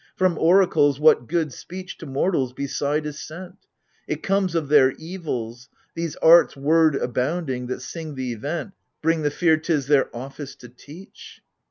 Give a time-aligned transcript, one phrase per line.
[0.15, 3.67] From oracles, what good speech To mortals, beside, is sent?
[4.07, 9.21] It comes of their evils: these arts word abounding that sing the event ^ Bring
[9.21, 11.41] the fear 't is their office to teach.